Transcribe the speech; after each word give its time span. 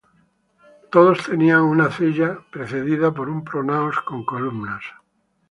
Todos 0.89 1.27
tenían 1.27 1.61
una 1.61 1.91
cella 1.91 2.39
precedida 2.49 3.11
por 3.13 3.29
un 3.29 3.43
pronaos 3.43 3.99
con 3.99 4.25
columnas. 4.25 4.81